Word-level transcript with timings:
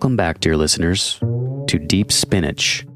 Welcome 0.00 0.16
back, 0.16 0.40
dear 0.40 0.56
listeners, 0.56 1.18
to 1.66 1.78
Deep 1.78 2.10
Spinach. 2.10 2.86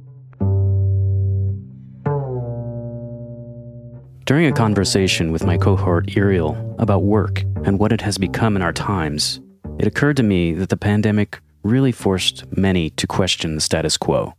During 4.25 4.47
a 4.47 4.53
conversation 4.57 5.31
with 5.31 5.45
my 5.45 5.59
cohort 5.59 6.17
Ariel 6.17 6.75
about 6.79 7.03
work 7.03 7.43
and 7.67 7.79
what 7.79 7.93
it 7.93 8.01
has 8.01 8.17
become 8.17 8.57
in 8.57 8.63
our 8.63 8.73
times, 8.73 9.43
it 9.79 9.87
occurred 9.87 10.17
to 10.17 10.23
me 10.23 10.55
that 10.55 10.71
the 10.71 10.79
pandemic 10.79 11.41
really 11.63 11.93
forced 11.93 12.51
many 12.57 12.89
to 12.89 13.07
question 13.07 13.55
the 13.55 13.61
status 13.61 13.99
quo. 13.99 14.33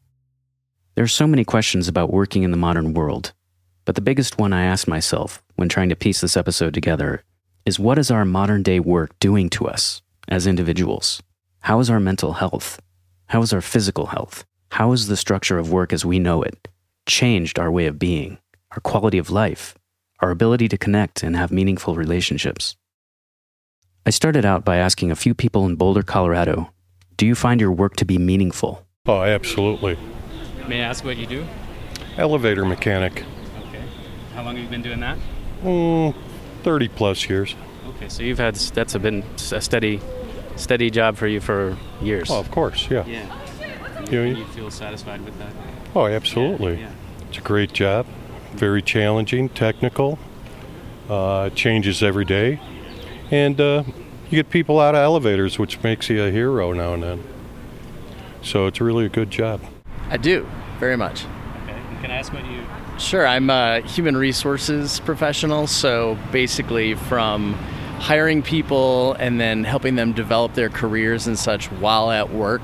There 0.95 1.05
are 1.05 1.07
so 1.07 1.27
many 1.27 1.45
questions 1.45 1.87
about 1.87 2.11
working 2.11 2.41
in 2.41 2.49
the 2.49 2.57
modern 2.57 2.95
world, 2.95 3.33
but 3.85 3.93
the 3.93 4.01
biggest 4.01 4.39
one 4.39 4.53
I 4.53 4.65
asked 4.65 4.87
myself 4.87 5.43
when 5.53 5.69
trying 5.69 5.89
to 5.89 5.95
piece 5.95 6.21
this 6.21 6.35
episode 6.35 6.73
together 6.73 7.23
is 7.63 7.77
what 7.77 7.99
is 7.99 8.09
our 8.09 8.25
modern 8.25 8.63
day 8.63 8.79
work 8.79 9.11
doing 9.19 9.51
to 9.51 9.67
us 9.67 10.01
as 10.27 10.47
individuals? 10.47 11.21
How 11.65 11.79
is 11.79 11.89
our 11.89 11.99
mental 11.99 12.33
health? 12.33 12.79
How 13.25 13.41
is 13.41 13.51
our 13.51 13.59
physical 13.59 14.05
health? 14.05 14.45
How 14.69 14.91
has 14.91 15.07
the 15.07 15.17
structure 15.17 15.57
of 15.57 15.71
work 15.71 15.91
as 15.91 16.05
we 16.05 16.19
know 16.19 16.43
it 16.43 16.67
changed 17.07 17.57
our 17.57 17.71
way 17.71 17.87
of 17.87 17.97
being, 17.97 18.37
our 18.69 18.79
quality 18.81 19.17
of 19.17 19.31
life, 19.31 19.73
our 20.19 20.29
ability 20.29 20.67
to 20.67 20.77
connect 20.77 21.23
and 21.23 21.35
have 21.35 21.51
meaningful 21.51 21.95
relationships? 21.95 22.75
I 24.05 24.11
started 24.11 24.45
out 24.45 24.63
by 24.63 24.77
asking 24.77 25.09
a 25.09 25.15
few 25.15 25.33
people 25.33 25.65
in 25.65 25.75
Boulder, 25.75 26.03
Colorado, 26.03 26.69
do 27.17 27.25
you 27.25 27.33
find 27.33 27.59
your 27.59 27.71
work 27.71 27.95
to 27.95 28.05
be 28.05 28.19
meaningful? 28.19 28.85
Oh, 29.07 29.23
absolutely. 29.23 29.97
May 30.67 30.81
I 30.83 30.85
ask 30.85 31.03
what 31.03 31.17
you 31.17 31.25
do? 31.25 31.47
Elevator 32.15 32.63
mechanic. 32.63 33.23
Okay. 33.69 33.83
How 34.35 34.43
long 34.43 34.55
have 34.55 34.63
you 34.63 34.69
been 34.69 34.83
doing 34.83 34.99
that? 34.99 35.17
Mm, 35.63 36.13
30 36.61 36.89
plus 36.89 37.27
years. 37.27 37.55
Okay, 37.95 38.07
so 38.07 38.21
you've 38.21 38.37
had 38.37 38.53
that's 38.53 38.95
been 38.97 39.23
a 39.51 39.61
steady, 39.61 39.99
steady 40.55 40.89
job 40.89 41.17
for 41.17 41.27
you 41.27 41.39
for 41.39 41.77
years. 42.01 42.29
Oh, 42.29 42.39
of 42.39 42.51
course, 42.51 42.89
yeah. 42.89 43.05
Yeah. 43.05 44.09
You, 44.09 44.21
you 44.21 44.45
feel 44.45 44.71
satisfied 44.71 45.23
with 45.25 45.37
that? 45.39 45.51
Oh, 45.95 46.05
absolutely. 46.05 46.79
Yeah. 46.79 46.91
It's 47.29 47.37
a 47.37 47.41
great 47.41 47.73
job. 47.73 48.05
Very 48.53 48.81
challenging, 48.81 49.49
technical. 49.49 50.19
Uh, 51.09 51.51
changes 51.51 52.01
every 52.01 52.25
day, 52.25 52.59
and 53.29 53.61
uh, 53.61 53.83
you 54.31 54.31
get 54.31 54.49
people 54.49 54.79
out 54.79 54.95
of 54.95 55.01
elevators, 55.01 55.59
which 55.59 55.83
makes 55.83 56.09
you 56.09 56.23
a 56.23 56.31
hero 56.31 56.73
now 56.73 56.95
and 56.95 57.03
then. 57.03 57.23
So 58.41 58.65
it's 58.65 58.81
really 58.81 59.05
a 59.05 59.09
good 59.09 59.29
job. 59.29 59.61
I 60.09 60.17
do, 60.17 60.47
very 60.79 60.97
much. 60.97 61.25
Okay. 61.63 61.79
Can 62.01 62.09
I 62.09 62.15
ask 62.15 62.33
what 62.33 62.43
you? 62.47 62.65
Sure, 62.97 63.27
I'm 63.27 63.51
a 63.51 63.81
human 63.81 64.17
resources 64.17 64.99
professional, 65.01 65.67
so 65.67 66.17
basically 66.31 66.95
from 66.95 67.55
hiring 67.99 68.41
people 68.41 69.13
and 69.13 69.39
then 69.39 69.63
helping 69.63 69.95
them 69.95 70.13
develop 70.13 70.53
their 70.53 70.69
careers 70.69 71.27
and 71.27 71.37
such 71.37 71.71
while 71.71 72.11
at 72.11 72.29
work, 72.31 72.61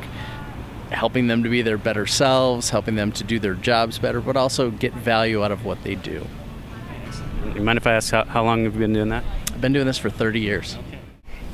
helping 0.92 1.28
them 1.28 1.44
to 1.44 1.50
be 1.50 1.62
their 1.62 1.78
better 1.78 2.06
selves, 2.06 2.70
helping 2.70 2.96
them 2.96 3.12
to 3.14 3.24
do 3.24 3.40
their 3.40 3.56
jobs 3.56 3.98
better, 4.00 4.22
but 4.22 4.36
also 4.36 4.72
get 4.72 4.94
value 4.94 5.44
out 5.44 5.52
of 5.52 5.66
what 5.66 5.82
they 5.84 5.96
do. 5.96 6.26
You 7.56 7.62
mind 7.62 7.78
if 7.78 7.88
I 7.88 7.94
ask 7.94 8.12
how, 8.12 8.26
how 8.26 8.44
long 8.44 8.64
have 8.66 8.74
you 8.74 8.80
been 8.80 8.94
doing 8.94 9.10
that? 9.10 9.24
I've 9.48 9.62
been 9.62 9.74
doing 9.74 9.88
this 9.88 9.98
for 9.98 10.10
30 10.10 10.40
years. 10.40 10.78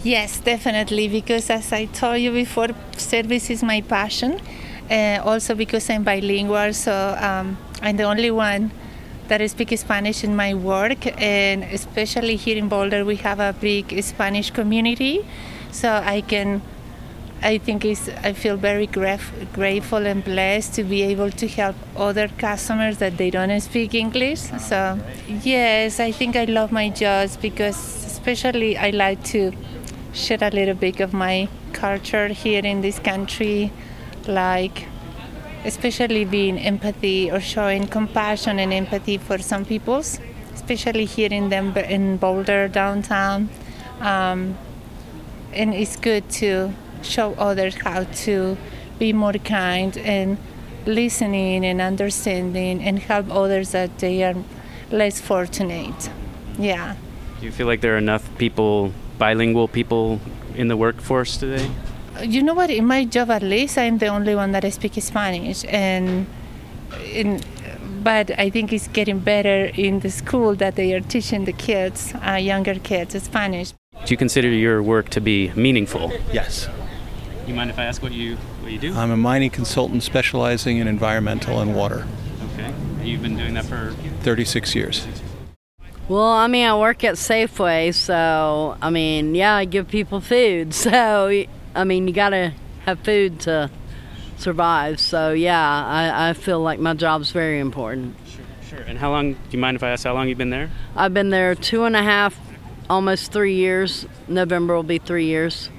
Yes, 0.04 0.40
definitely, 0.40 1.08
because 1.08 1.50
as 1.50 1.72
I 1.74 1.86
told 1.86 2.20
you 2.20 2.32
before, 2.32 2.68
service 2.98 3.50
is 3.50 3.64
my 3.64 3.82
passion. 3.82 4.40
Uh, 4.90 5.20
also 5.24 5.54
because 5.54 5.90
I'm 5.90 6.04
bilingual, 6.04 6.74
so 6.74 7.18
um, 7.20 7.58
I'm 7.82 7.98
the 7.98 8.04
only 8.04 8.32
one 8.32 8.72
that 9.28 9.42
I 9.42 9.48
speak 9.48 9.78
Spanish 9.78 10.24
in 10.24 10.36
my 10.36 10.54
work, 10.54 11.06
and 11.22 11.64
especially 11.64 12.36
here 12.36 12.58
in 12.58 12.68
Boulder, 12.70 13.04
we 13.06 13.18
have 13.18 13.40
a 13.40 13.54
big 13.54 14.02
Spanish 14.04 14.52
community, 14.52 15.26
so 15.72 15.90
I 16.06 16.22
can. 16.22 16.62
I 17.40 17.60
think 17.60 17.86
it's, 17.86 18.10
I 18.24 18.34
feel 18.34 18.58
very 18.58 18.88
graf- 18.88 19.32
grateful 19.54 20.08
and 20.08 20.24
blessed 20.24 20.74
to 20.74 20.84
be 20.84 21.04
able 21.04 21.30
to 21.30 21.48
help 21.48 21.76
other 21.96 22.30
customers 22.30 22.98
that 22.98 23.18
they 23.18 23.30
don't 23.30 23.62
speak 23.62 23.94
English. 23.94 24.40
So, 24.40 25.00
yes, 25.44 26.00
I 26.00 26.12
think 26.12 26.36
I 26.36 26.46
love 26.46 26.72
my 26.72 26.90
job 26.90 27.30
because, 27.40 27.78
especially, 28.08 28.76
I 28.76 28.90
like 28.90 29.24
to 29.26 29.52
share 30.14 30.40
a 30.42 30.50
little 30.50 30.74
bit 30.74 31.00
of 31.00 31.14
my 31.14 31.48
culture 31.74 32.30
here 32.30 32.66
in 32.66 32.82
this 32.82 32.98
country 32.98 33.72
like 34.28 34.88
especially 35.68 36.24
being 36.24 36.58
empathy 36.58 37.30
or 37.30 37.42
showing 37.42 37.86
compassion 37.88 38.58
and 38.58 38.72
empathy 38.74 39.18
for 39.18 39.38
some 39.38 39.66
peoples, 39.66 40.20
especially 40.54 41.04
here 41.04 41.32
in 41.32 41.50
Denver, 41.50 41.82
in 41.82 42.16
Boulder 42.16 42.70
downtown. 42.70 43.50
Um, 44.00 44.58
and 45.54 45.74
it's 45.74 45.98
good 45.98 46.30
to 46.42 46.74
show 47.04 47.34
others 47.34 47.76
how 47.76 48.06
to 48.26 48.58
be 48.98 49.12
more 49.12 49.34
kind 49.34 49.98
and 49.98 50.38
listening 50.86 51.66
and 51.66 51.82
understanding 51.82 52.82
and 52.82 53.00
help 53.00 53.30
others 53.30 53.72
that 53.72 54.00
they 54.00 54.24
are 54.24 54.36
less 54.90 55.20
fortunate. 55.20 56.10
Yeah. 56.58 56.96
Do 57.40 57.46
you 57.46 57.52
feel 57.52 57.68
like 57.68 57.82
there 57.82 57.96
are 57.96 57.98
enough 57.98 58.26
people, 58.38 58.94
bilingual 59.18 59.68
people, 59.68 60.22
in 60.56 60.70
the 60.70 60.78
workforce 60.78 61.36
today? 61.38 61.70
You 62.24 62.44
know 62.44 62.54
what? 62.54 62.70
In 62.70 62.86
my 62.86 63.06
job, 63.06 63.30
at 63.32 63.44
least, 63.44 63.78
I'm 63.78 63.98
the 63.98 64.08
only 64.08 64.36
one 64.36 64.52
that 64.52 64.72
speaks 64.74 65.04
Spanish, 65.04 65.66
and 65.68 66.28
in, 67.14 67.42
but 68.04 68.32
I 68.40 68.50
think 68.50 68.72
it's 68.72 68.88
getting 68.88 69.20
better 69.20 69.66
in 69.76 70.00
the 70.00 70.10
school 70.10 70.56
that 70.56 70.76
they 70.76 70.94
are 70.94 71.02
teaching 71.02 71.46
the 71.46 71.54
kids, 71.54 72.14
uh, 72.26 72.34
younger 72.34 72.76
kids, 72.76 73.22
Spanish. 73.22 73.74
Do 74.06 74.14
you 74.14 74.18
consider 74.18 74.48
your 74.48 74.82
work 74.82 75.10
to 75.10 75.22
be 75.22 75.52
meaningful? 75.56 76.12
Yes. 76.32 76.70
You 77.46 77.54
mind 77.54 77.70
if 77.70 77.80
I 77.80 77.86
ask 77.86 78.02
what 78.02 78.12
you 78.12 78.36
what 78.62 78.72
you 78.72 78.80
do? 78.80 78.94
I'm 78.94 79.12
a 79.12 79.18
mining 79.18 79.50
consultant 79.50 80.04
specializing 80.04 80.78
in 80.78 80.88
environmental 80.88 81.60
and 81.60 81.76
water. 81.76 82.06
Okay. 82.54 82.74
You've 83.04 83.22
been 83.22 83.38
doing 83.38 83.54
that 83.54 83.66
for 83.66 83.94
36 84.22 84.76
years. 84.76 85.08
Well, 86.10 86.24
I 86.24 86.48
mean, 86.48 86.66
I 86.66 86.78
work 86.78 87.04
at 87.04 87.16
Safeway, 87.16 87.94
so 87.94 88.78
I 88.82 88.90
mean, 88.90 89.36
yeah, 89.36 89.56
I 89.56 89.66
give 89.66 89.88
people 89.88 90.22
food. 90.22 90.74
So 90.88 91.46
I 91.76 91.84
mean, 91.84 92.08
you 92.08 92.14
gotta 92.14 92.54
have 92.86 93.00
food 93.00 93.40
to 93.42 93.70
survive. 94.38 95.00
So 95.00 95.34
yeah, 95.34 95.86
I, 95.86 96.30
I 96.30 96.34
feel 96.34 96.60
like 96.60 96.80
my 96.80 96.94
job's 96.94 97.32
very 97.32 97.60
important. 97.60 98.16
Sure, 98.28 98.46
sure. 98.70 98.80
And 98.80 98.98
how 98.98 99.12
long? 99.12 99.34
Do 99.34 99.40
you 99.52 99.60
mind 99.60 99.76
if 99.76 99.84
I 99.84 99.90
ask 99.90 100.04
how 100.06 100.14
long 100.14 100.30
you've 100.30 100.38
been 100.38 100.50
there? 100.50 100.70
I've 100.96 101.14
been 101.14 101.30
there 101.30 101.56
two 101.56 101.84
and 101.84 101.96
a 101.96 102.04
half, 102.04 102.40
almost 102.90 103.32
three 103.32 103.56
years. 103.56 104.06
November 104.28 104.76
will 104.76 104.84
be 104.84 104.98
three 104.98 105.26
years. 105.26 105.70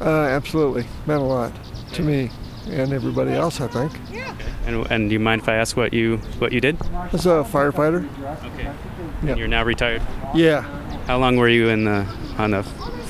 Uh, 0.00 0.08
absolutely, 0.08 0.86
meant 1.06 1.20
a 1.20 1.24
lot 1.24 1.52
to 1.94 2.02
me 2.02 2.30
and 2.68 2.92
everybody 2.92 3.32
else. 3.32 3.60
I 3.60 3.68
think. 3.68 3.92
Okay. 4.10 4.52
And, 4.66 4.86
and 4.90 5.08
do 5.08 5.12
you 5.12 5.20
mind 5.20 5.42
if 5.42 5.48
I 5.48 5.56
ask 5.56 5.76
what 5.76 5.92
you 5.92 6.18
what 6.38 6.52
you 6.52 6.60
did? 6.60 6.76
As 7.12 7.26
a 7.26 7.44
firefighter. 7.44 8.08
Okay. 8.54 8.72
Yep. 9.24 9.38
You're 9.38 9.48
now 9.48 9.64
retired. 9.64 10.02
Yeah. 10.34 10.62
How 11.06 11.18
long 11.18 11.36
were 11.36 11.48
you 11.48 11.68
in 11.68 11.84
the 11.84 12.06
on 12.38 12.52
the 12.52 12.62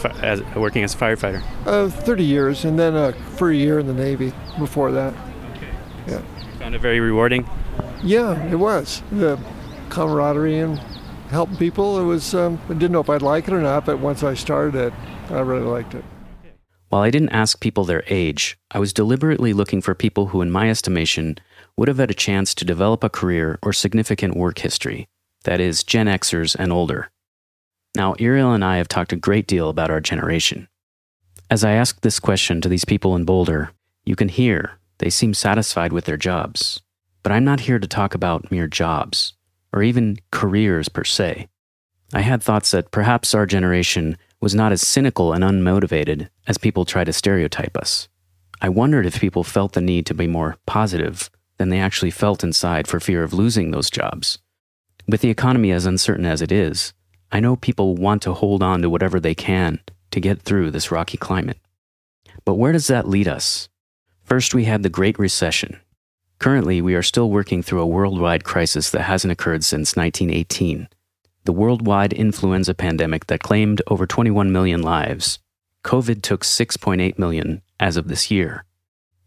as, 0.04 0.42
working 0.54 0.82
as 0.82 0.94
a 0.94 0.98
firefighter? 0.98 1.42
Uh, 1.66 1.88
30 1.88 2.24
years, 2.24 2.64
and 2.64 2.78
then 2.78 2.94
uh, 2.94 3.12
for 3.36 3.50
a 3.50 3.54
year 3.54 3.78
in 3.78 3.86
the 3.86 3.94
Navy 3.94 4.32
before 4.58 4.92
that. 4.92 5.14
Okay. 5.56 5.68
Yeah. 6.06 6.22
You 6.38 6.58
found 6.58 6.74
it 6.74 6.80
very 6.80 7.00
rewarding? 7.00 7.48
Yeah, 8.02 8.42
it 8.50 8.56
was. 8.56 9.02
The 9.12 9.38
camaraderie 9.90 10.58
and 10.58 10.78
helping 11.30 11.56
people, 11.56 11.98
it 11.98 12.04
was, 12.04 12.34
um, 12.34 12.60
I 12.68 12.74
didn't 12.74 12.92
know 12.92 13.00
if 13.00 13.10
I'd 13.10 13.22
like 13.22 13.48
it 13.48 13.54
or 13.54 13.60
not, 13.60 13.86
but 13.86 13.98
once 13.98 14.22
I 14.22 14.34
started 14.34 14.74
it, 14.74 14.92
I 15.30 15.40
really 15.40 15.64
liked 15.64 15.94
it. 15.94 16.04
While 16.88 17.02
I 17.02 17.10
didn't 17.10 17.30
ask 17.30 17.58
people 17.58 17.84
their 17.84 18.04
age, 18.08 18.58
I 18.70 18.78
was 18.78 18.92
deliberately 18.92 19.54
looking 19.54 19.80
for 19.80 19.94
people 19.94 20.26
who, 20.26 20.42
in 20.42 20.50
my 20.50 20.68
estimation, 20.68 21.38
would 21.74 21.88
have 21.88 21.96
had 21.96 22.10
a 22.10 22.14
chance 22.14 22.54
to 22.54 22.66
develop 22.66 23.02
a 23.02 23.08
career 23.08 23.58
or 23.62 23.72
significant 23.72 24.36
work 24.36 24.58
history. 24.58 25.08
That 25.44 25.58
is, 25.58 25.82
Gen 25.82 26.06
Xers 26.06 26.54
and 26.54 26.70
older. 26.70 27.10
Now, 27.94 28.14
Ariel 28.18 28.52
and 28.52 28.64
I 28.64 28.78
have 28.78 28.88
talked 28.88 29.12
a 29.12 29.16
great 29.16 29.46
deal 29.46 29.68
about 29.68 29.90
our 29.90 30.00
generation. 30.00 30.68
As 31.50 31.62
I 31.62 31.72
ask 31.72 32.00
this 32.00 32.18
question 32.18 32.60
to 32.62 32.68
these 32.68 32.86
people 32.86 33.14
in 33.14 33.24
Boulder, 33.24 33.72
you 34.04 34.16
can 34.16 34.28
hear 34.28 34.78
they 34.98 35.10
seem 35.10 35.34
satisfied 35.34 35.92
with 35.92 36.06
their 36.06 36.16
jobs. 36.16 36.80
But 37.22 37.32
I'm 37.32 37.44
not 37.44 37.60
here 37.60 37.78
to 37.78 37.86
talk 37.86 38.14
about 38.14 38.50
mere 38.50 38.66
jobs, 38.66 39.34
or 39.72 39.82
even 39.82 40.18
careers 40.30 40.88
per 40.88 41.04
se. 41.04 41.48
I 42.14 42.20
had 42.20 42.42
thoughts 42.42 42.70
that 42.70 42.90
perhaps 42.90 43.34
our 43.34 43.46
generation 43.46 44.16
was 44.40 44.54
not 44.54 44.72
as 44.72 44.86
cynical 44.86 45.32
and 45.32 45.44
unmotivated 45.44 46.28
as 46.46 46.58
people 46.58 46.84
try 46.84 47.04
to 47.04 47.12
stereotype 47.12 47.76
us. 47.76 48.08
I 48.60 48.68
wondered 48.68 49.06
if 49.06 49.20
people 49.20 49.44
felt 49.44 49.72
the 49.72 49.80
need 49.80 50.06
to 50.06 50.14
be 50.14 50.26
more 50.26 50.56
positive 50.66 51.30
than 51.58 51.68
they 51.68 51.78
actually 51.78 52.10
felt 52.10 52.42
inside 52.42 52.88
for 52.88 53.00
fear 53.00 53.22
of 53.22 53.32
losing 53.32 53.70
those 53.70 53.90
jobs. 53.90 54.38
With 55.06 55.20
the 55.20 55.30
economy 55.30 55.72
as 55.72 55.86
uncertain 55.86 56.26
as 56.26 56.42
it 56.42 56.52
is, 56.52 56.92
I 57.32 57.40
know 57.40 57.56
people 57.56 57.96
want 57.96 58.22
to 58.22 58.34
hold 58.34 58.62
on 58.62 58.82
to 58.82 58.90
whatever 58.90 59.18
they 59.18 59.34
can 59.34 59.80
to 60.12 60.20
get 60.20 60.42
through 60.42 60.70
this 60.70 60.92
rocky 60.92 61.16
climate. 61.16 61.58
But 62.44 62.54
where 62.54 62.72
does 62.72 62.86
that 62.86 63.08
lead 63.08 63.26
us? 63.26 63.68
First, 64.22 64.54
we 64.54 64.64
had 64.64 64.82
the 64.82 64.88
Great 64.88 65.18
Recession. 65.18 65.80
Currently, 66.38 66.80
we 66.80 66.94
are 66.94 67.02
still 67.02 67.30
working 67.30 67.62
through 67.62 67.80
a 67.80 67.86
worldwide 67.86 68.44
crisis 68.44 68.90
that 68.90 69.02
hasn't 69.02 69.32
occurred 69.32 69.64
since 69.64 69.96
1918 69.96 70.88
the 71.44 71.52
worldwide 71.52 72.12
influenza 72.12 72.72
pandemic 72.72 73.26
that 73.26 73.42
claimed 73.42 73.82
over 73.88 74.06
21 74.06 74.52
million 74.52 74.80
lives. 74.80 75.40
COVID 75.84 76.22
took 76.22 76.44
6.8 76.44 77.18
million 77.18 77.62
as 77.80 77.96
of 77.96 78.06
this 78.06 78.30
year. 78.30 78.64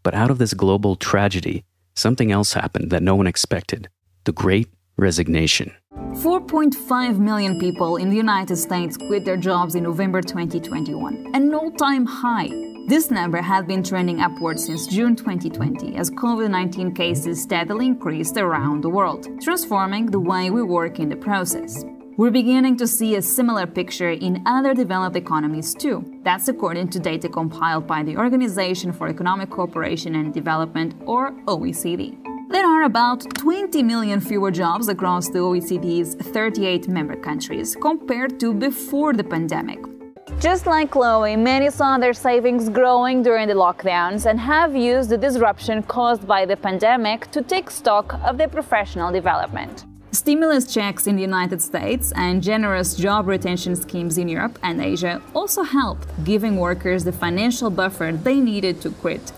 But 0.02 0.14
out 0.14 0.30
of 0.30 0.38
this 0.38 0.54
global 0.54 0.96
tragedy, 0.96 1.64
something 1.94 2.32
else 2.32 2.54
happened 2.54 2.90
that 2.90 3.02
no 3.02 3.14
one 3.14 3.26
expected 3.26 3.88
the 4.24 4.32
Great 4.32 4.68
Resignation. 4.96 5.72
4.5 5.96 7.18
million 7.18 7.58
people 7.58 7.96
in 7.96 8.10
the 8.10 8.16
United 8.16 8.56
States 8.56 8.96
quit 8.96 9.24
their 9.24 9.36
jobs 9.36 9.74
in 9.74 9.84
November 9.84 10.20
2021, 10.20 11.30
an 11.34 11.54
all 11.54 11.70
time 11.70 12.04
high. 12.04 12.48
This 12.86 13.10
number 13.10 13.40
had 13.40 13.66
been 13.66 13.82
trending 13.82 14.20
upward 14.20 14.60
since 14.60 14.86
June 14.86 15.16
2020 15.16 15.96
as 15.96 16.10
COVID 16.10 16.50
19 16.50 16.94
cases 16.94 17.42
steadily 17.42 17.86
increased 17.86 18.36
around 18.36 18.82
the 18.82 18.90
world, 18.90 19.26
transforming 19.40 20.06
the 20.06 20.20
way 20.20 20.50
we 20.50 20.62
work 20.62 20.98
in 20.98 21.08
the 21.08 21.16
process. 21.16 21.84
We're 22.18 22.30
beginning 22.30 22.76
to 22.78 22.86
see 22.86 23.16
a 23.16 23.22
similar 23.22 23.66
picture 23.66 24.10
in 24.10 24.42
other 24.46 24.74
developed 24.74 25.16
economies 25.16 25.74
too. 25.74 26.20
That's 26.22 26.48
according 26.48 26.90
to 26.90 26.98
data 26.98 27.28
compiled 27.28 27.86
by 27.86 28.02
the 28.02 28.16
Organization 28.16 28.92
for 28.92 29.08
Economic 29.08 29.50
Cooperation 29.50 30.14
and 30.14 30.32
Development, 30.32 30.94
or 31.04 31.32
OECD. 31.46 32.35
There 32.48 32.64
are 32.64 32.84
about 32.84 33.22
20 33.34 33.82
million 33.82 34.20
fewer 34.20 34.52
jobs 34.52 34.88
across 34.88 35.28
the 35.28 35.40
OECD's 35.40 36.14
38 36.14 36.86
member 36.86 37.16
countries 37.16 37.74
compared 37.74 38.38
to 38.38 38.54
before 38.54 39.14
the 39.14 39.24
pandemic. 39.24 39.80
Just 40.38 40.64
like 40.64 40.92
Chloe, 40.92 41.34
many 41.34 41.70
saw 41.70 41.98
their 41.98 42.12
savings 42.12 42.68
growing 42.68 43.24
during 43.24 43.48
the 43.48 43.54
lockdowns 43.54 44.26
and 44.26 44.38
have 44.38 44.76
used 44.76 45.10
the 45.10 45.18
disruption 45.18 45.82
caused 45.82 46.24
by 46.24 46.46
the 46.46 46.56
pandemic 46.56 47.28
to 47.32 47.42
take 47.42 47.68
stock 47.68 48.14
of 48.22 48.38
their 48.38 48.48
professional 48.48 49.10
development. 49.10 49.84
Stimulus 50.12 50.72
checks 50.72 51.08
in 51.08 51.16
the 51.16 51.22
United 51.22 51.60
States 51.60 52.12
and 52.14 52.44
generous 52.44 52.94
job 52.94 53.26
retention 53.26 53.74
schemes 53.74 54.18
in 54.18 54.28
Europe 54.28 54.56
and 54.62 54.80
Asia 54.80 55.20
also 55.34 55.64
helped, 55.64 56.06
giving 56.24 56.58
workers 56.58 57.02
the 57.02 57.12
financial 57.12 57.70
buffer 57.70 58.12
they 58.12 58.38
needed 58.38 58.80
to 58.82 58.90
quit. 58.90 59.32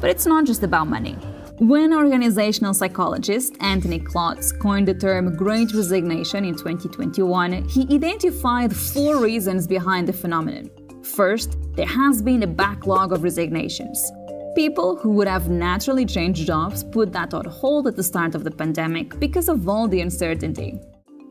But 0.00 0.10
it's 0.10 0.26
not 0.26 0.44
just 0.44 0.62
about 0.62 0.88
money. 0.88 1.16
When 1.60 1.92
organizational 1.92 2.72
psychologist 2.72 3.54
Anthony 3.60 3.98
Klotz 3.98 4.50
coined 4.50 4.88
the 4.88 4.94
term 4.94 5.36
Great 5.36 5.74
Resignation 5.74 6.46
in 6.46 6.54
2021, 6.54 7.68
he 7.68 7.82
identified 7.94 8.74
four 8.74 9.18
reasons 9.18 9.66
behind 9.66 10.08
the 10.08 10.12
phenomenon. 10.14 10.70
First, 11.02 11.58
there 11.74 11.84
has 11.84 12.22
been 12.22 12.44
a 12.44 12.46
backlog 12.46 13.12
of 13.12 13.24
resignations. 13.24 14.10
People 14.54 14.96
who 14.96 15.10
would 15.10 15.28
have 15.28 15.50
naturally 15.50 16.06
changed 16.06 16.46
jobs 16.46 16.82
put 16.82 17.12
that 17.12 17.34
on 17.34 17.44
hold 17.44 17.86
at 17.86 17.94
the 17.94 18.02
start 18.02 18.34
of 18.34 18.42
the 18.42 18.50
pandemic 18.50 19.20
because 19.20 19.50
of 19.50 19.68
all 19.68 19.86
the 19.86 20.00
uncertainty. 20.00 20.80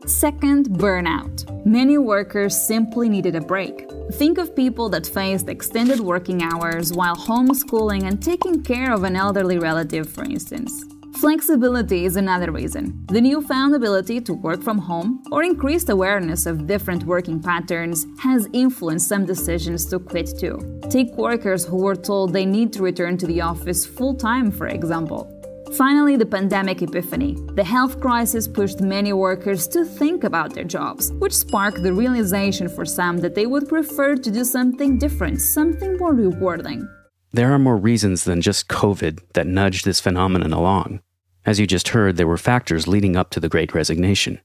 Second, 0.06 0.70
burnout. 0.70 1.44
Many 1.66 1.98
workers 1.98 2.56
simply 2.66 3.08
needed 3.08 3.36
a 3.36 3.40
break. 3.40 3.88
Think 4.12 4.38
of 4.38 4.56
people 4.56 4.88
that 4.88 5.06
faced 5.06 5.48
extended 5.48 6.00
working 6.00 6.42
hours 6.42 6.92
while 6.92 7.14
homeschooling 7.14 8.04
and 8.04 8.22
taking 8.22 8.62
care 8.62 8.92
of 8.92 9.04
an 9.04 9.14
elderly 9.14 9.58
relative, 9.58 10.08
for 10.08 10.24
instance. 10.24 10.84
Flexibility 11.20 12.06
is 12.06 12.16
another 12.16 12.50
reason. 12.50 13.04
The 13.08 13.20
newfound 13.20 13.74
ability 13.74 14.22
to 14.22 14.32
work 14.32 14.62
from 14.62 14.78
home 14.78 15.22
or 15.30 15.42
increased 15.42 15.90
awareness 15.90 16.46
of 16.46 16.66
different 16.66 17.04
working 17.04 17.42
patterns 17.42 18.06
has 18.20 18.48
influenced 18.54 19.08
some 19.08 19.26
decisions 19.26 19.84
to 19.86 19.98
quit 19.98 20.30
too. 20.38 20.80
Take 20.88 21.12
workers 21.16 21.64
who 21.66 21.76
were 21.76 21.96
told 21.96 22.32
they 22.32 22.46
need 22.46 22.72
to 22.72 22.82
return 22.82 23.18
to 23.18 23.26
the 23.26 23.42
office 23.42 23.84
full 23.84 24.14
time, 24.14 24.50
for 24.50 24.68
example. 24.68 25.39
Finally, 25.76 26.16
the 26.16 26.26
pandemic 26.26 26.82
epiphany. 26.82 27.36
The 27.54 27.62
health 27.62 28.00
crisis 28.00 28.48
pushed 28.48 28.80
many 28.80 29.12
workers 29.12 29.68
to 29.68 29.84
think 29.84 30.24
about 30.24 30.52
their 30.52 30.64
jobs, 30.64 31.12
which 31.12 31.36
sparked 31.36 31.82
the 31.82 31.92
realization 31.92 32.68
for 32.68 32.84
some 32.84 33.18
that 33.18 33.36
they 33.36 33.46
would 33.46 33.68
prefer 33.68 34.16
to 34.16 34.30
do 34.32 34.44
something 34.44 34.98
different, 34.98 35.40
something 35.40 35.96
more 35.96 36.12
rewarding. 36.12 36.88
There 37.32 37.52
are 37.52 37.58
more 37.58 37.76
reasons 37.76 38.24
than 38.24 38.40
just 38.40 38.66
COVID 38.66 39.20
that 39.34 39.46
nudged 39.46 39.84
this 39.84 40.00
phenomenon 40.00 40.52
along. 40.52 41.02
As 41.46 41.60
you 41.60 41.68
just 41.68 41.88
heard, 41.88 42.16
there 42.16 42.26
were 42.26 42.36
factors 42.36 42.88
leading 42.88 43.14
up 43.14 43.30
to 43.30 43.40
the 43.40 43.48
Great 43.48 43.72
Resignation. 43.72 44.40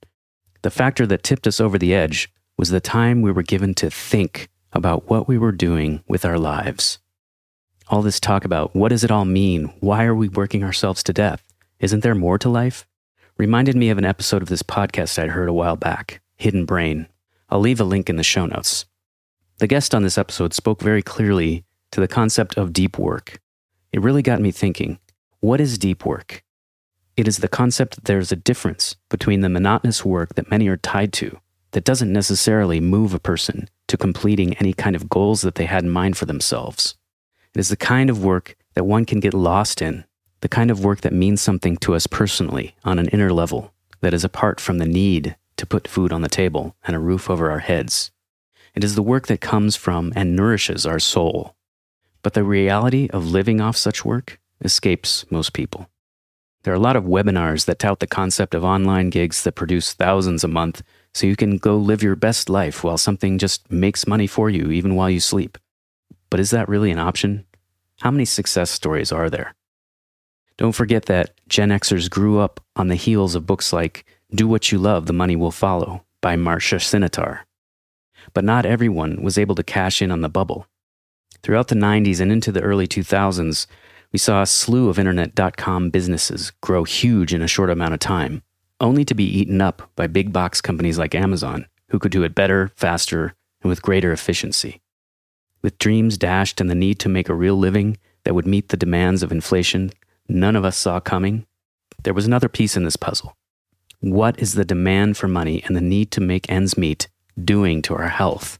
The 0.61 0.69
factor 0.69 1.07
that 1.07 1.23
tipped 1.23 1.47
us 1.47 1.59
over 1.59 1.79
the 1.79 1.95
edge 1.95 2.31
was 2.55 2.69
the 2.69 2.79
time 2.79 3.23
we 3.23 3.31
were 3.31 3.41
given 3.41 3.73
to 3.75 3.89
think 3.89 4.47
about 4.73 5.09
what 5.09 5.27
we 5.27 5.39
were 5.39 5.51
doing 5.51 6.03
with 6.07 6.23
our 6.23 6.37
lives 6.37 6.99
all 7.87 8.01
this 8.01 8.19
talk 8.19 8.45
about 8.45 8.75
what 8.75 8.89
does 8.89 9.03
it 9.03 9.11
all 9.11 9.25
mean? 9.25 9.65
Why 9.79 10.05
are 10.05 10.15
we 10.15 10.29
working 10.29 10.63
ourselves 10.63 11.03
to 11.03 11.13
death? 11.13 11.43
Isn't 11.79 12.01
there 12.01 12.15
more 12.15 12.37
to 12.39 12.49
life? 12.49 12.87
Reminded 13.37 13.75
me 13.75 13.89
of 13.89 13.97
an 13.97 14.05
episode 14.05 14.41
of 14.41 14.49
this 14.49 14.63
podcast 14.63 15.19
I'd 15.19 15.29
heard 15.29 15.49
a 15.49 15.53
while 15.53 15.75
back, 15.75 16.21
Hidden 16.37 16.65
Brain. 16.65 17.07
I'll 17.49 17.59
leave 17.59 17.79
a 17.79 17.83
link 17.83 18.09
in 18.09 18.15
the 18.15 18.23
show 18.23 18.45
notes. 18.45 18.85
The 19.59 19.67
guest 19.67 19.93
on 19.93 20.03
this 20.03 20.17
episode 20.17 20.53
spoke 20.53 20.81
very 20.81 21.01
clearly 21.01 21.63
to 21.91 22.01
the 22.01 22.07
concept 22.07 22.57
of 22.57 22.73
deep 22.73 22.97
work. 22.97 23.39
It 23.91 24.01
really 24.01 24.21
got 24.21 24.41
me 24.41 24.51
thinking 24.51 24.99
what 25.39 25.61
is 25.61 25.77
deep 25.77 26.05
work? 26.05 26.43
It 27.15 27.27
is 27.27 27.37
the 27.37 27.47
concept 27.47 27.95
that 27.95 28.05
there's 28.05 28.31
a 28.31 28.35
difference 28.35 28.95
between 29.09 29.41
the 29.41 29.49
monotonous 29.49 30.03
work 30.03 30.35
that 30.35 30.49
many 30.49 30.67
are 30.67 30.77
tied 30.77 31.13
to, 31.13 31.39
that 31.71 31.83
doesn't 31.83 32.11
necessarily 32.11 32.79
move 32.79 33.13
a 33.13 33.19
person 33.19 33.69
to 33.87 33.97
completing 33.97 34.55
any 34.55 34.73
kind 34.73 34.95
of 34.95 35.09
goals 35.09 35.41
that 35.41 35.55
they 35.55 35.65
had 35.65 35.83
in 35.83 35.89
mind 35.89 36.17
for 36.17 36.25
themselves. 36.25 36.95
It 37.55 37.59
is 37.59 37.69
the 37.69 37.77
kind 37.77 38.09
of 38.09 38.21
work 38.21 38.57
that 38.73 38.83
one 38.83 39.05
can 39.05 39.21
get 39.21 39.33
lost 39.33 39.81
in, 39.81 40.03
the 40.41 40.49
kind 40.49 40.69
of 40.69 40.83
work 40.83 40.99
that 41.01 41.13
means 41.13 41.41
something 41.41 41.77
to 41.77 41.95
us 41.95 42.05
personally 42.05 42.75
on 42.83 42.99
an 42.99 43.07
inner 43.07 43.31
level, 43.31 43.73
that 44.01 44.13
is 44.13 44.25
apart 44.25 44.59
from 44.59 44.77
the 44.77 44.85
need 44.85 45.37
to 45.55 45.65
put 45.65 45.87
food 45.87 46.11
on 46.11 46.21
the 46.21 46.27
table 46.27 46.75
and 46.85 46.97
a 46.97 46.99
roof 46.99 47.29
over 47.29 47.49
our 47.49 47.59
heads. 47.59 48.11
It 48.73 48.83
is 48.83 48.95
the 48.95 49.01
work 49.01 49.27
that 49.27 49.39
comes 49.39 49.77
from 49.77 50.11
and 50.17 50.35
nourishes 50.35 50.85
our 50.85 50.99
soul. 50.99 51.55
But 52.23 52.33
the 52.33 52.43
reality 52.43 53.07
of 53.13 53.25
living 53.31 53.61
off 53.61 53.77
such 53.77 54.03
work 54.03 54.37
escapes 54.59 55.23
most 55.31 55.53
people. 55.53 55.89
There 56.63 56.73
are 56.73 56.77
a 56.77 56.79
lot 56.79 56.97
of 56.97 57.05
webinars 57.05 57.67
that 57.67 57.79
tout 57.79 58.01
the 58.01 58.07
concept 58.07 58.53
of 58.53 58.65
online 58.65 59.09
gigs 59.09 59.45
that 59.45 59.53
produce 59.53 59.93
thousands 59.93 60.43
a 60.43 60.49
month 60.49 60.83
so 61.13 61.25
you 61.25 61.37
can 61.37 61.55
go 61.55 61.77
live 61.77 62.03
your 62.03 62.17
best 62.17 62.49
life 62.49 62.83
while 62.83 62.97
something 62.97 63.37
just 63.37 63.71
makes 63.71 64.05
money 64.05 64.27
for 64.27 64.49
you 64.49 64.71
even 64.71 64.95
while 64.95 65.09
you 65.09 65.21
sleep. 65.21 65.57
But 66.35 66.41
is 66.41 66.49
that 66.49 66.67
really 66.67 66.91
an 66.91 66.99
option? 66.99 67.45
How 68.01 68.11
many 68.11 68.25
success 68.25 68.69
stories 68.69 69.13
are 69.13 69.29
there? 69.29 69.55
Don't 70.57 70.73
forget 70.73 71.05
that 71.05 71.31
Gen 71.47 71.69
Xers 71.69 72.09
grew 72.09 72.39
up 72.39 72.59
on 72.75 72.89
the 72.89 72.95
heels 72.95 73.35
of 73.35 73.45
books 73.45 73.71
like 73.71 74.03
Do 74.31 74.45
What 74.45 74.69
You 74.69 74.77
Love, 74.77 75.05
The 75.05 75.13
Money 75.13 75.37
Will 75.37 75.49
Follow 75.49 76.03
by 76.19 76.35
Marsha 76.35 76.81
Sinetar. 76.81 77.43
But 78.33 78.43
not 78.43 78.65
everyone 78.65 79.23
was 79.23 79.37
able 79.37 79.55
to 79.55 79.63
cash 79.63 80.01
in 80.01 80.11
on 80.11 80.19
the 80.19 80.27
bubble. 80.27 80.67
Throughout 81.41 81.69
the 81.69 81.75
90s 81.75 82.19
and 82.19 82.33
into 82.33 82.51
the 82.51 82.63
early 82.63 82.85
2000s, 82.85 83.65
we 84.11 84.19
saw 84.19 84.41
a 84.41 84.45
slew 84.45 84.89
of 84.89 84.99
internet.com 84.99 85.89
businesses 85.89 86.51
grow 86.59 86.83
huge 86.83 87.33
in 87.33 87.43
a 87.43 87.47
short 87.47 87.69
amount 87.69 87.93
of 87.93 88.01
time, 88.01 88.43
only 88.81 89.05
to 89.05 89.15
be 89.15 89.23
eaten 89.23 89.61
up 89.61 89.89
by 89.95 90.05
big 90.05 90.33
box 90.33 90.59
companies 90.59 90.97
like 90.97 91.15
Amazon, 91.15 91.65
who 91.91 91.97
could 91.97 92.11
do 92.11 92.23
it 92.23 92.35
better, 92.35 92.73
faster, 92.75 93.35
and 93.61 93.69
with 93.69 93.81
greater 93.81 94.11
efficiency. 94.11 94.81
With 95.65 95.79
dreams 95.79 96.19
dashed 96.19 96.61
and 96.61 96.69
the 96.69 96.75
need 96.75 96.99
to 96.99 97.09
make 97.09 97.27
a 97.27 97.33
real 97.33 97.55
living 97.55 97.97
that 98.23 98.35
would 98.35 98.45
meet 98.45 98.69
the 98.69 98.77
demands 98.77 99.23
of 99.23 99.31
inflation 99.31 99.89
none 100.29 100.55
of 100.55 100.63
us 100.63 100.77
saw 100.77 100.99
coming, 100.99 101.47
there 102.03 102.13
was 102.13 102.27
another 102.27 102.47
piece 102.47 102.77
in 102.77 102.83
this 102.83 102.95
puzzle. 102.95 103.35
What 103.99 104.39
is 104.39 104.53
the 104.53 104.63
demand 104.63 105.17
for 105.17 105.27
money 105.27 105.63
and 105.63 105.75
the 105.75 105.81
need 105.81 106.11
to 106.11 106.21
make 106.21 106.51
ends 106.51 106.77
meet 106.77 107.07
doing 107.43 107.81
to 107.81 107.95
our 107.95 108.09
health? 108.09 108.59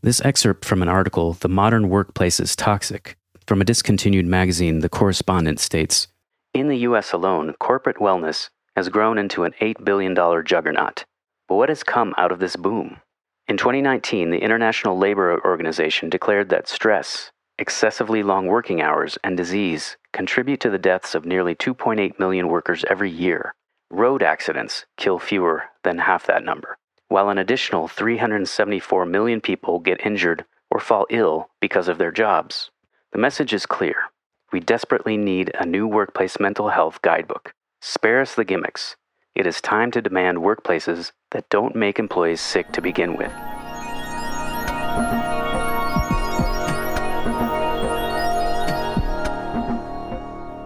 This 0.00 0.24
excerpt 0.24 0.64
from 0.64 0.80
an 0.80 0.88
article, 0.88 1.32
The 1.32 1.48
Modern 1.48 1.88
Workplace 1.88 2.38
is 2.38 2.54
Toxic, 2.54 3.16
from 3.44 3.60
a 3.60 3.64
discontinued 3.64 4.26
magazine, 4.26 4.78
The 4.78 4.88
Correspondent 4.88 5.58
states 5.58 6.06
In 6.54 6.68
the 6.68 6.86
US 6.90 7.12
alone, 7.12 7.52
corporate 7.58 7.96
wellness 7.96 8.50
has 8.76 8.88
grown 8.90 9.18
into 9.18 9.42
an 9.42 9.54
$8 9.60 9.84
billion 9.84 10.14
juggernaut. 10.44 11.04
But 11.48 11.56
what 11.56 11.68
has 11.68 11.82
come 11.82 12.14
out 12.16 12.30
of 12.30 12.38
this 12.38 12.54
boom? 12.54 13.00
In 13.48 13.56
2019, 13.56 14.30
the 14.30 14.42
International 14.42 14.98
Labor 14.98 15.40
Organization 15.44 16.10
declared 16.10 16.48
that 16.48 16.66
stress, 16.66 17.30
excessively 17.58 18.24
long 18.24 18.46
working 18.48 18.82
hours, 18.82 19.18
and 19.22 19.36
disease 19.36 19.96
contribute 20.12 20.58
to 20.60 20.70
the 20.70 20.78
deaths 20.78 21.14
of 21.14 21.24
nearly 21.24 21.54
2.8 21.54 22.18
million 22.18 22.48
workers 22.48 22.84
every 22.90 23.10
year. 23.10 23.54
Road 23.88 24.20
accidents 24.20 24.84
kill 24.96 25.20
fewer 25.20 25.62
than 25.84 25.98
half 25.98 26.26
that 26.26 26.42
number, 26.42 26.76
while 27.06 27.28
an 27.28 27.38
additional 27.38 27.86
374 27.86 29.06
million 29.06 29.40
people 29.40 29.78
get 29.78 30.04
injured 30.04 30.44
or 30.68 30.80
fall 30.80 31.06
ill 31.08 31.48
because 31.60 31.86
of 31.86 31.98
their 31.98 32.10
jobs. 32.10 32.72
The 33.12 33.18
message 33.18 33.54
is 33.54 33.64
clear. 33.64 34.10
We 34.52 34.58
desperately 34.58 35.16
need 35.16 35.52
a 35.54 35.64
new 35.64 35.86
workplace 35.86 36.40
mental 36.40 36.70
health 36.70 37.00
guidebook. 37.00 37.52
Spare 37.80 38.22
us 38.22 38.34
the 38.34 38.44
gimmicks. 38.44 38.96
It 39.36 39.46
is 39.46 39.60
time 39.60 39.90
to 39.90 40.00
demand 40.00 40.38
workplaces 40.38 41.12
that 41.32 41.50
don't 41.50 41.76
make 41.76 41.98
employees 41.98 42.40
sick 42.40 42.72
to 42.72 42.80
begin 42.80 43.18
with. 43.18 43.30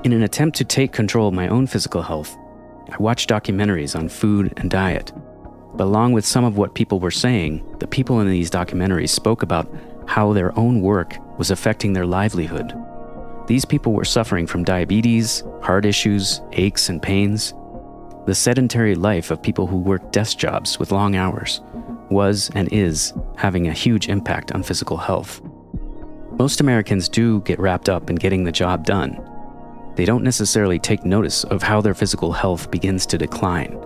In 0.04 0.12
an 0.12 0.22
attempt 0.22 0.56
to 0.58 0.64
take 0.64 0.92
control 0.92 1.26
of 1.26 1.34
my 1.34 1.48
own 1.48 1.66
physical 1.66 2.00
health, 2.00 2.38
I 2.92 2.96
watched 3.00 3.28
documentaries 3.28 3.98
on 3.98 4.08
food 4.08 4.54
and 4.56 4.70
diet. 4.70 5.12
But 5.74 5.84
along 5.84 6.12
with 6.12 6.24
some 6.24 6.44
of 6.44 6.56
what 6.56 6.76
people 6.76 7.00
were 7.00 7.10
saying, 7.10 7.66
the 7.80 7.88
people 7.88 8.20
in 8.20 8.30
these 8.30 8.52
documentaries 8.52 9.10
spoke 9.10 9.42
about 9.42 9.68
how 10.06 10.32
their 10.32 10.56
own 10.56 10.80
work 10.80 11.16
was 11.38 11.50
affecting 11.50 11.92
their 11.92 12.06
livelihood. 12.06 12.72
These 13.48 13.64
people 13.64 13.94
were 13.94 14.04
suffering 14.04 14.46
from 14.46 14.62
diabetes, 14.62 15.42
heart 15.60 15.84
issues, 15.84 16.40
aches, 16.52 16.88
and 16.88 17.02
pains. 17.02 17.52
The 18.30 18.36
sedentary 18.36 18.94
life 18.94 19.32
of 19.32 19.42
people 19.42 19.66
who 19.66 19.76
work 19.78 20.12
desk 20.12 20.38
jobs 20.38 20.78
with 20.78 20.92
long 20.92 21.16
hours 21.16 21.62
was 22.10 22.48
and 22.54 22.72
is 22.72 23.12
having 23.36 23.66
a 23.66 23.72
huge 23.72 24.08
impact 24.08 24.52
on 24.52 24.62
physical 24.62 24.96
health. 24.96 25.42
Most 26.38 26.60
Americans 26.60 27.08
do 27.08 27.40
get 27.40 27.58
wrapped 27.58 27.88
up 27.88 28.08
in 28.08 28.14
getting 28.14 28.44
the 28.44 28.52
job 28.52 28.86
done. 28.86 29.18
They 29.96 30.04
don't 30.04 30.22
necessarily 30.22 30.78
take 30.78 31.04
notice 31.04 31.42
of 31.42 31.64
how 31.64 31.80
their 31.80 31.92
physical 31.92 32.30
health 32.30 32.70
begins 32.70 33.04
to 33.06 33.18
decline. 33.18 33.76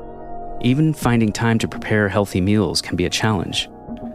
Even 0.60 0.92
finding 0.92 1.32
time 1.32 1.58
to 1.60 1.66
prepare 1.66 2.10
healthy 2.10 2.42
meals 2.42 2.82
can 2.82 2.96
be 2.96 3.06
a 3.06 3.10
challenge. 3.10 3.70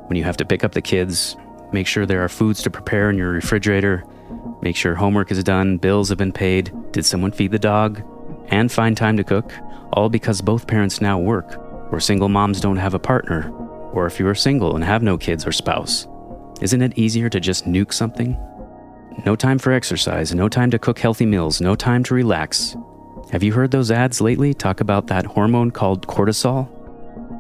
When 0.06 0.16
you 0.16 0.26
have 0.26 0.38
to 0.38 0.46
pick 0.46 0.64
up 0.64 0.74
the 0.74 0.80
kids, 0.84 1.38
make 1.74 1.88
sure 1.88 2.06
there 2.06 2.24
are 2.24 2.30
foods 2.30 2.62
to 2.62 2.70
prepare 2.70 3.10
in 3.10 3.18
your 3.18 3.32
refrigerator, 3.32 4.04
make 4.62 4.76
sure 4.76 4.94
homework 4.94 5.32
is 5.32 5.44
done, 5.44 5.78
bills 5.78 6.10
have 6.10 6.20
been 6.20 6.32
paid, 6.32 6.72
did 6.92 7.04
someone 7.04 7.32
feed 7.32 7.50
the 7.50 7.58
dog, 7.58 8.04
and 8.50 8.72
find 8.72 8.96
time 8.96 9.18
to 9.18 9.24
cook, 9.24 9.52
all 9.94 10.10
because 10.10 10.42
both 10.42 10.68
parents 10.68 11.02
now 11.02 11.20
work, 11.20 11.58
or 11.92 12.00
single 12.00 12.30
moms 12.30 12.62
don't 12.62 12.78
have 12.78 12.94
a 12.94 13.00
partner, 13.00 13.52
or 13.94 14.06
if 14.06 14.20
you 14.20 14.28
are 14.28 14.36
single 14.36 14.76
and 14.76 14.84
have 14.84 15.02
no 15.02 15.18
kids 15.18 15.46
or 15.46 15.52
spouse. 15.52 16.08
Isn't 16.62 16.82
it 16.82 16.98
easier 16.98 17.30
to 17.30 17.40
just 17.40 17.66
nuke 17.66 17.94
something? 17.94 18.38
No 19.26 19.36
time 19.36 19.60
for 19.60 19.72
exercise, 19.72 20.34
no 20.34 20.48
time 20.48 20.72
to 20.72 20.80
cook 20.80 21.00
healthy 21.00 21.26
meals, 21.26 21.62
no 21.62 21.76
time 21.76 22.04
to 22.04 22.14
relax. 22.14 22.76
Have 23.32 23.44
you 23.44 23.54
heard 23.54 23.72
those 23.72 23.92
ads 23.92 24.22
lately 24.22 24.54
talk 24.54 24.82
about 24.82 25.08
that 25.08 25.26
hormone 25.26 25.72
called 25.72 26.08
cortisol? 26.08 26.70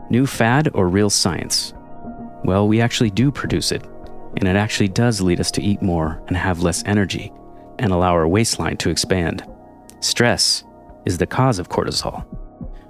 New 0.10 0.25
fad 0.25 0.70
or 0.74 0.88
real 0.88 1.10
science? 1.10 1.74
Well, 2.44 2.68
we 2.68 2.82
actually 2.82 3.10
do 3.10 3.32
produce 3.32 3.72
it, 3.72 3.84
and 4.38 4.48
it 4.48 4.56
actually 4.56 4.88
does 4.89 5.22
lead 5.22 5.39
us 5.39 5.51
to 5.51 5.62
eat 5.62 5.82
more 5.82 6.22
and 6.27 6.38
have 6.38 6.62
less 6.62 6.84
energy 6.86 7.32
and 7.79 7.91
allow 7.91 8.12
our 8.12 8.27
waistline 8.27 8.77
to 8.77 8.89
expand. 8.89 9.44
Stress 10.00 10.63
is 11.06 11.18
the 11.18 11.27
cause 11.27 11.60
of 11.60 11.70
cortisol. 11.70 12.25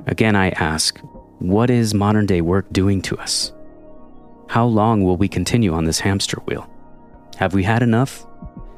Again, 0.10 0.36
I 0.36 0.50
ask, 0.50 0.98
what 1.38 1.70
is 1.70 1.94
modern 1.94 2.26
day 2.26 2.42
work 2.42 2.66
doing 2.74 3.00
to 3.04 3.18
us? 3.20 3.54
How 4.48 4.66
long 4.66 5.04
will 5.04 5.18
we 5.18 5.28
continue 5.28 5.72
on 5.72 5.84
this 5.84 6.00
hamster 6.00 6.40
wheel? 6.46 6.68
Have 7.38 7.54
we 7.54 7.62
had 7.62 7.84
enough? 7.84 8.26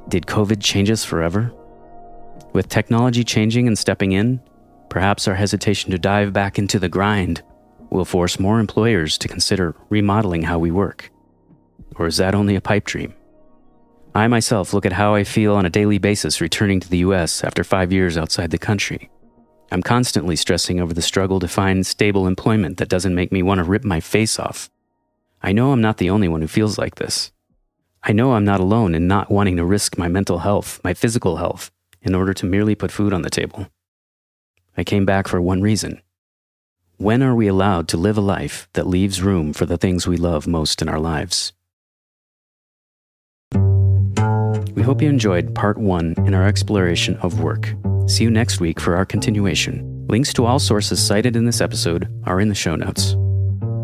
Did 0.10 0.26
COVID 0.26 0.62
change 0.62 0.92
us 0.92 1.06
forever? 1.06 1.54
With 2.52 2.68
technology 2.68 3.24
changing 3.24 3.66
and 3.66 3.80
stepping 3.80 4.12
in, 4.12 4.42
perhaps 4.90 5.26
our 5.26 5.36
hesitation 5.36 5.92
to 5.92 5.98
dive 5.98 6.34
back 6.34 6.60
into 6.60 6.80
the 6.80 6.90
grind 6.90 7.42
will 7.92 8.04
force 8.04 8.38
more 8.38 8.60
employers 8.60 9.18
to 9.20 9.30
consider 9.30 9.74
remodeling 9.88 10.44
how 10.44 10.60
we 10.60 10.70
work. 10.70 11.12
Or 11.96 12.08
is 12.08 12.18
that 12.18 12.36
only 12.36 12.58
a 12.58 12.62
pipe 12.62 12.84
dream? 12.84 13.14
I 14.14 14.28
myself 14.28 14.74
look 14.74 14.86
at 14.86 14.92
how 14.92 15.16
I 15.16 15.24
feel 15.24 15.56
on 15.56 15.66
a 15.66 15.70
daily 15.70 15.98
basis 15.98 16.42
returning 16.42 16.82
to 16.82 16.90
the 16.90 16.98
US 16.98 17.42
after 17.42 17.64
five 17.64 17.94
years 17.94 18.18
outside 18.18 18.52
the 18.52 18.58
country. 18.58 19.10
I'm 19.72 19.82
constantly 19.82 20.36
stressing 20.36 20.82
over 20.82 20.94
the 20.94 21.02
struggle 21.02 21.40
to 21.40 21.48
find 21.48 21.88
stable 21.88 22.28
employment 22.28 22.78
that 22.78 22.90
doesn't 22.90 23.16
make 23.16 23.32
me 23.32 23.42
want 23.42 23.60
to 23.60 23.64
rip 23.64 23.86
my 23.86 24.02
face 24.02 24.38
off. 24.38 24.70
I 25.42 25.54
know 25.54 25.72
I'm 25.72 25.80
not 25.80 25.98
the 25.98 26.10
only 26.10 26.28
one 26.28 26.42
who 26.42 26.48
feels 26.48 26.78
like 26.78 26.96
this. 26.96 27.32
I 28.04 28.12
know 28.12 28.34
I'm 28.34 28.44
not 28.44 28.60
alone 28.60 28.94
in 28.94 29.08
not 29.08 29.32
wanting 29.32 29.56
to 29.56 29.66
risk 29.66 29.98
my 29.98 30.10
mental 30.10 30.40
health, 30.40 30.82
my 30.84 30.94
physical 30.94 31.38
health, 31.38 31.72
in 32.02 32.14
order 32.14 32.34
to 32.34 32.46
merely 32.46 32.76
put 32.76 32.92
food 32.92 33.14
on 33.14 33.22
the 33.22 33.30
table. 33.30 33.68
I 34.76 34.84
came 34.84 35.06
back 35.06 35.30
for 35.30 35.42
one 35.42 35.62
reason. 35.62 36.02
When 36.98 37.24
are 37.24 37.36
we 37.36 37.48
allowed 37.48 37.88
to 37.90 37.98
live 37.98 38.18
a 38.18 38.22
life 38.22 38.68
that 38.74 38.88
leaves 38.88 39.22
room 39.22 39.54
for 39.54 39.66
the 39.66 39.78
things 39.78 40.06
we 40.06 40.18
love 40.18 40.48
most 40.48 40.82
in 40.82 40.90
our 40.90 41.00
lives? 41.00 41.54
We 44.76 44.84
hope 44.84 45.02
you 45.02 45.10
enjoyed 45.10 45.56
part 45.56 45.78
one 45.78 46.14
in 46.26 46.34
our 46.34 46.46
exploration 46.46 47.16
of 47.18 47.40
work. 47.40 47.74
See 48.12 48.26
you 48.26 48.30
next 48.30 48.60
week 48.60 48.78
for 48.78 48.98
our 48.98 49.06
continuation. 49.06 50.06
Links 50.10 50.34
to 50.34 50.46
all 50.46 50.60
sources 50.60 51.02
cited 51.02 51.38
in 51.38 51.46
this 51.46 51.62
episode 51.62 52.10
are 52.26 52.42
in 52.42 52.50
the 52.50 52.56
show 52.56 52.76
notes. 52.76 53.16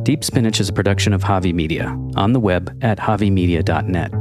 Deep 0.04 0.22
Spinach 0.22 0.60
is 0.60 0.68
a 0.68 0.74
production 0.74 1.14
of 1.14 1.24
Javi 1.24 1.54
Media 1.54 1.98
on 2.18 2.34
the 2.34 2.40
web 2.42 2.78
at 2.82 2.98
javimedia.net. 2.98 4.12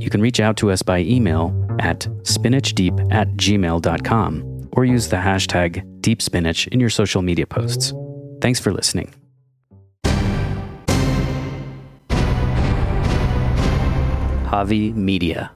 You 0.00 0.10
can 0.10 0.20
reach 0.20 0.38
out 0.38 0.56
to 0.58 0.70
us 0.70 0.82
by 0.82 1.00
email 1.00 1.52
at 1.80 2.02
spinachdeep 2.22 3.12
at 3.12 3.30
gmail.com 3.32 4.68
or 4.74 4.84
use 4.84 5.08
the 5.08 5.16
hashtag 5.16 5.82
deepspinach 6.02 6.68
in 6.68 6.78
your 6.78 6.90
social 6.90 7.22
media 7.22 7.48
posts. 7.48 7.92
Thanks 8.40 8.60
for 8.60 8.72
listening. 8.72 9.12
Javi 14.46 14.94
Media. 14.94 15.50